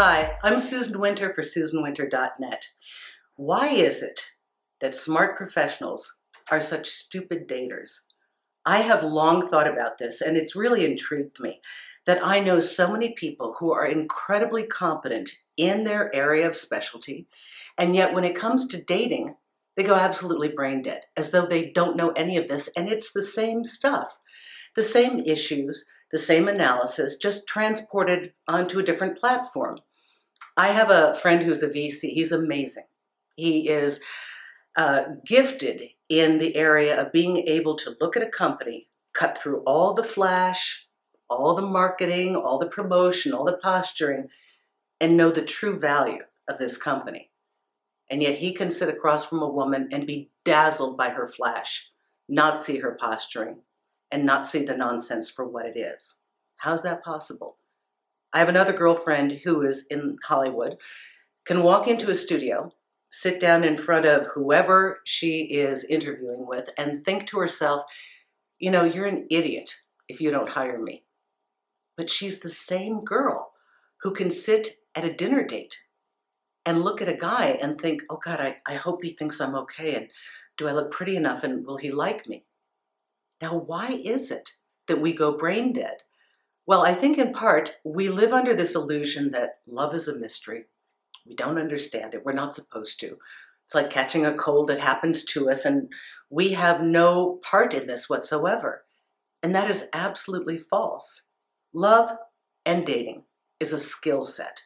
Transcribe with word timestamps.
Hi, 0.00 0.36
I'm 0.44 0.60
Susan 0.60 1.00
Winter 1.00 1.34
for 1.34 1.42
SusanWinter.net. 1.42 2.68
Why 3.34 3.70
is 3.70 4.00
it 4.00 4.20
that 4.80 4.94
smart 4.94 5.36
professionals 5.36 6.20
are 6.52 6.60
such 6.60 6.86
stupid 6.86 7.48
daters? 7.48 7.94
I 8.64 8.78
have 8.78 9.02
long 9.02 9.48
thought 9.48 9.66
about 9.66 9.98
this, 9.98 10.20
and 10.20 10.36
it's 10.36 10.54
really 10.54 10.84
intrigued 10.84 11.40
me 11.40 11.60
that 12.06 12.24
I 12.24 12.38
know 12.38 12.60
so 12.60 12.92
many 12.92 13.12
people 13.14 13.56
who 13.58 13.72
are 13.72 13.88
incredibly 13.88 14.68
competent 14.68 15.30
in 15.56 15.82
their 15.82 16.14
area 16.14 16.46
of 16.46 16.54
specialty, 16.54 17.26
and 17.76 17.96
yet 17.96 18.14
when 18.14 18.22
it 18.22 18.36
comes 18.36 18.68
to 18.68 18.84
dating, 18.84 19.34
they 19.76 19.82
go 19.82 19.96
absolutely 19.96 20.50
brain 20.50 20.80
dead, 20.80 21.02
as 21.16 21.32
though 21.32 21.46
they 21.46 21.72
don't 21.72 21.96
know 21.96 22.10
any 22.10 22.36
of 22.36 22.46
this, 22.46 22.68
and 22.76 22.88
it's 22.88 23.10
the 23.10 23.20
same 23.20 23.64
stuff, 23.64 24.16
the 24.76 24.82
same 24.82 25.18
issues, 25.26 25.84
the 26.12 26.18
same 26.18 26.46
analysis, 26.46 27.16
just 27.16 27.48
transported 27.48 28.32
onto 28.46 28.78
a 28.78 28.84
different 28.84 29.18
platform. 29.18 29.80
I 30.56 30.68
have 30.68 30.90
a 30.90 31.14
friend 31.14 31.42
who's 31.42 31.62
a 31.62 31.68
VC. 31.68 32.10
He's 32.10 32.32
amazing. 32.32 32.84
He 33.36 33.68
is 33.68 34.00
uh, 34.76 35.04
gifted 35.26 35.82
in 36.08 36.38
the 36.38 36.56
area 36.56 37.00
of 37.00 37.12
being 37.12 37.38
able 37.48 37.76
to 37.76 37.96
look 38.00 38.16
at 38.16 38.22
a 38.22 38.30
company, 38.30 38.88
cut 39.12 39.38
through 39.38 39.60
all 39.60 39.94
the 39.94 40.02
flash, 40.02 40.86
all 41.28 41.54
the 41.54 41.62
marketing, 41.62 42.34
all 42.34 42.58
the 42.58 42.68
promotion, 42.68 43.32
all 43.32 43.44
the 43.44 43.58
posturing, 43.58 44.28
and 45.00 45.16
know 45.16 45.30
the 45.30 45.42
true 45.42 45.78
value 45.78 46.22
of 46.48 46.58
this 46.58 46.76
company. 46.76 47.30
And 48.10 48.22
yet 48.22 48.34
he 48.34 48.52
can 48.52 48.70
sit 48.70 48.88
across 48.88 49.26
from 49.26 49.42
a 49.42 49.48
woman 49.48 49.88
and 49.92 50.06
be 50.06 50.30
dazzled 50.44 50.96
by 50.96 51.10
her 51.10 51.26
flash, 51.26 51.86
not 52.28 52.58
see 52.58 52.78
her 52.78 52.96
posturing, 52.98 53.60
and 54.10 54.24
not 54.24 54.46
see 54.46 54.64
the 54.64 54.76
nonsense 54.76 55.28
for 55.28 55.46
what 55.46 55.66
it 55.66 55.78
is. 55.78 56.14
How's 56.56 56.82
that 56.82 57.04
possible? 57.04 57.57
I 58.32 58.38
have 58.38 58.48
another 58.48 58.72
girlfriend 58.72 59.40
who 59.44 59.62
is 59.62 59.86
in 59.90 60.16
Hollywood, 60.24 60.76
can 61.46 61.62
walk 61.62 61.88
into 61.88 62.10
a 62.10 62.14
studio, 62.14 62.70
sit 63.10 63.40
down 63.40 63.64
in 63.64 63.76
front 63.76 64.04
of 64.04 64.26
whoever 64.26 65.00
she 65.04 65.44
is 65.44 65.84
interviewing 65.84 66.46
with, 66.46 66.68
and 66.76 67.04
think 67.04 67.26
to 67.28 67.38
herself, 67.38 67.82
you 68.58 68.70
know, 68.70 68.84
you're 68.84 69.06
an 69.06 69.26
idiot 69.30 69.74
if 70.08 70.20
you 70.20 70.30
don't 70.30 70.48
hire 70.48 70.78
me. 70.78 71.04
But 71.96 72.10
she's 72.10 72.40
the 72.40 72.50
same 72.50 73.00
girl 73.00 73.52
who 74.02 74.12
can 74.12 74.30
sit 74.30 74.76
at 74.94 75.04
a 75.04 75.12
dinner 75.12 75.44
date 75.44 75.76
and 76.66 76.84
look 76.84 77.00
at 77.00 77.08
a 77.08 77.14
guy 77.14 77.58
and 77.62 77.80
think, 77.80 78.02
oh 78.10 78.18
God, 78.22 78.40
I, 78.40 78.56
I 78.66 78.74
hope 78.74 79.02
he 79.02 79.10
thinks 79.10 79.40
I'm 79.40 79.54
okay. 79.54 79.94
And 79.94 80.08
do 80.58 80.68
I 80.68 80.72
look 80.72 80.90
pretty 80.90 81.16
enough? 81.16 81.44
And 81.44 81.64
will 81.66 81.78
he 81.78 81.90
like 81.90 82.28
me? 82.28 82.44
Now, 83.40 83.56
why 83.56 84.00
is 84.04 84.30
it 84.30 84.50
that 84.86 85.00
we 85.00 85.12
go 85.12 85.36
brain 85.36 85.72
dead? 85.72 86.02
Well, 86.68 86.84
I 86.84 86.92
think 86.92 87.16
in 87.16 87.32
part 87.32 87.72
we 87.82 88.10
live 88.10 88.34
under 88.34 88.52
this 88.52 88.74
illusion 88.74 89.30
that 89.30 89.60
love 89.66 89.94
is 89.94 90.06
a 90.06 90.18
mystery. 90.18 90.66
We 91.26 91.34
don't 91.34 91.56
understand 91.56 92.12
it. 92.12 92.22
We're 92.26 92.32
not 92.32 92.54
supposed 92.54 93.00
to. 93.00 93.16
It's 93.64 93.74
like 93.74 93.88
catching 93.88 94.26
a 94.26 94.34
cold. 94.34 94.70
It 94.70 94.78
happens 94.78 95.24
to 95.24 95.48
us, 95.48 95.64
and 95.64 95.88
we 96.28 96.50
have 96.50 96.82
no 96.82 97.40
part 97.42 97.72
in 97.72 97.86
this 97.86 98.10
whatsoever. 98.10 98.84
And 99.42 99.54
that 99.54 99.70
is 99.70 99.88
absolutely 99.94 100.58
false. 100.58 101.22
Love 101.72 102.10
and 102.66 102.84
dating 102.84 103.22
is 103.60 103.72
a 103.72 103.78
skill 103.78 104.26
set. 104.26 104.60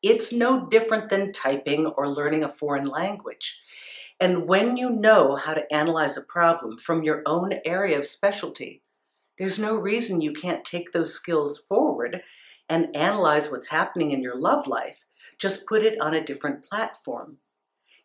It's 0.00 0.30
no 0.30 0.68
different 0.68 1.08
than 1.08 1.32
typing 1.32 1.86
or 1.86 2.08
learning 2.08 2.44
a 2.44 2.48
foreign 2.48 2.86
language. 2.86 3.60
And 4.20 4.46
when 4.46 4.76
you 4.76 4.90
know 4.90 5.34
how 5.34 5.54
to 5.54 5.74
analyze 5.74 6.16
a 6.16 6.22
problem 6.22 6.78
from 6.78 7.02
your 7.02 7.24
own 7.26 7.54
area 7.64 7.98
of 7.98 8.06
specialty, 8.06 8.80
there's 9.38 9.58
no 9.58 9.74
reason 9.74 10.20
you 10.20 10.32
can't 10.32 10.64
take 10.64 10.92
those 10.92 11.14
skills 11.14 11.58
forward 11.58 12.22
and 12.68 12.94
analyze 12.94 13.50
what's 13.50 13.68
happening 13.68 14.10
in 14.10 14.22
your 14.22 14.38
love 14.38 14.66
life. 14.66 15.04
Just 15.38 15.66
put 15.66 15.82
it 15.82 16.00
on 16.00 16.14
a 16.14 16.24
different 16.24 16.64
platform. 16.64 17.38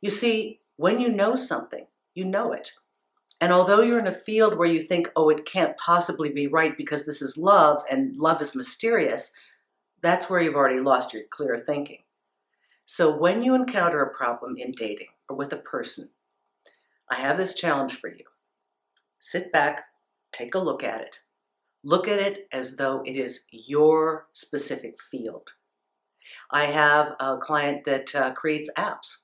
You 0.02 0.10
see, 0.10 0.62
when 0.78 1.00
you 1.00 1.10
know 1.10 1.36
something, 1.36 1.86
you 2.14 2.26
know 2.26 2.54
it. 2.54 2.72
And 3.40 3.52
although 3.52 3.82
you're 3.82 4.00
in 4.00 4.08
a 4.08 4.12
field 4.12 4.58
where 4.58 4.68
you 4.68 4.82
think, 4.82 5.12
oh, 5.16 5.30
it 5.30 5.46
can't 5.46 5.78
possibly 5.78 6.30
be 6.30 6.48
right 6.48 6.76
because 6.76 7.06
this 7.06 7.22
is 7.22 7.38
love 7.38 7.84
and 7.92 8.16
love 8.18 8.42
is 8.42 8.56
mysterious, 8.56 9.32
that's 10.02 10.30
where 10.30 10.42
you've 10.42 10.56
already 10.56 10.80
lost 10.80 11.14
your 11.14 11.24
clear 11.30 11.58
thinking. 11.58 12.00
So 12.86 13.16
when 13.16 13.44
you 13.44 13.54
encounter 13.54 14.02
a 14.02 14.16
problem 14.16 14.58
in 14.58 14.72
dating 14.72 15.08
or 15.30 15.36
with 15.36 15.54
a 15.54 15.58
person, 15.58 16.10
I 17.12 17.16
have 17.16 17.38
this 17.38 17.54
challenge 17.54 17.96
for 17.96 18.10
you. 18.10 18.24
Sit 19.20 19.52
back, 19.52 19.86
take 20.38 20.56
a 20.56 20.60
look 20.60 20.84
at 20.84 21.02
it. 21.02 21.16
Look 21.84 22.08
at 22.08 22.20
it 22.20 22.48
as 22.52 22.76
though 22.76 23.02
it 23.06 23.16
is 23.16 23.42
your 23.52 24.28
specific 24.34 25.00
field. 25.00 25.50
I 26.52 26.66
have 26.66 27.16
a 27.20 27.38
client 27.38 27.86
that 27.86 28.14
uh, 28.14 28.32
creates 28.34 28.70
apps. 28.78 29.18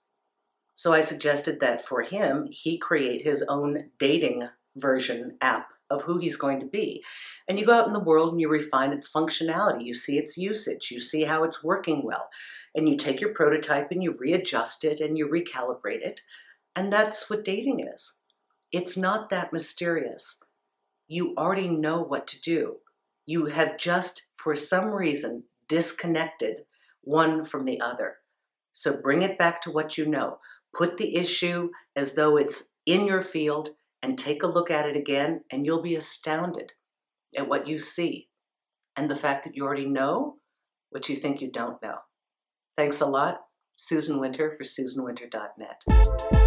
So 0.76 0.94
I 0.94 1.02
suggested 1.02 1.60
that 1.60 1.86
for 1.86 2.02
him, 2.02 2.48
he 2.50 2.78
create 2.78 3.22
his 3.22 3.44
own 3.44 3.90
dating 4.00 4.48
version 4.78 5.38
app 5.42 5.68
of 5.90 6.02
who 6.02 6.18
he's 6.18 6.38
going 6.38 6.60
to 6.60 6.66
be. 6.66 7.04
And 7.48 7.60
you 7.60 7.66
go 7.66 7.74
out 7.74 7.88
in 7.88 7.94
the 7.94 8.00
world 8.00 8.32
and 8.32 8.42
you 8.42 8.50
refine 8.50 8.92
its 8.92 9.12
functionality. 9.12 9.84
You 9.84 9.94
see 9.94 10.18
its 10.18 10.38
usage. 10.38 10.90
You 10.90 11.00
see 11.00 11.24
how 11.24 11.44
it's 11.44 11.64
working 11.64 12.04
well 12.04 12.30
and 12.76 12.90
you 12.90 12.98
take 12.98 13.22
your 13.22 13.34
prototype 13.34 13.92
and 13.92 14.02
you 14.02 14.16
readjust 14.18 14.84
it 14.84 15.00
and 15.00 15.18
you 15.18 15.28
recalibrate 15.28 16.02
it. 16.02 16.22
And 16.76 16.92
that's 16.92 17.30
what 17.30 17.46
dating 17.46 17.82
is. 17.82 18.14
It's 18.72 18.98
not 18.98 19.30
that 19.30 19.54
mysterious. 19.54 20.38
You 21.08 21.34
already 21.38 21.68
know 21.68 22.02
what 22.02 22.28
to 22.28 22.42
do. 22.42 22.78
You 23.26 23.46
have 23.48 23.78
just, 23.78 24.24
for 24.36 24.56
some 24.56 24.88
reason, 24.88 25.44
disconnected 25.68 26.60
one 27.02 27.44
from 27.44 27.66
the 27.66 27.80
other. 27.82 28.18
So 28.74 28.98
bring 28.98 29.22
it 29.22 29.38
back 29.38 29.62
to 29.62 29.72
what 29.72 29.98
you 29.98 30.06
know. 30.06 30.40
Put 30.74 30.98
the 30.98 31.16
issue 31.16 31.70
as 31.96 32.14
though 32.14 32.38
it's 32.38 32.70
in 32.86 33.06
your 33.06 33.22
field 33.22 33.70
and 34.02 34.18
take 34.18 34.44
a 34.44 34.48
look 34.48 34.70
at 34.70 34.88
it 34.88 34.98
again, 34.98 35.42
and 35.52 35.66
you'll 35.66 35.82
be 35.82 35.96
astounded 35.96 36.72
at 37.38 37.48
what 37.48 37.68
you 37.68 37.80
see 37.80 38.28
and 38.96 39.10
the 39.10 39.16
fact 39.16 39.44
that 39.44 39.56
you 39.56 39.64
already 39.64 39.86
know 39.86 40.36
what 40.90 41.08
you 41.10 41.16
think 41.16 41.42
you 41.42 41.52
don't 41.52 41.82
know. 41.82 41.98
Thanks 42.78 43.02
a 43.02 43.06
lot. 43.06 43.42
Susan 43.76 44.20
Winter 44.20 44.56
for 44.58 44.64
SusanWinter.net. 44.64 46.43